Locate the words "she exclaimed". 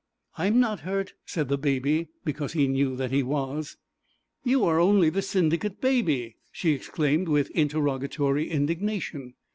6.51-7.27